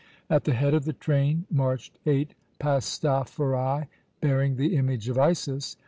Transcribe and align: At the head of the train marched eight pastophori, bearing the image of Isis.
At 0.31 0.45
the 0.45 0.55
head 0.55 0.73
of 0.73 0.85
the 0.85 0.93
train 0.93 1.45
marched 1.51 1.99
eight 2.07 2.33
pastophori, 2.59 3.85
bearing 4.19 4.55
the 4.55 4.75
image 4.75 5.07
of 5.09 5.19
Isis. 5.19 5.77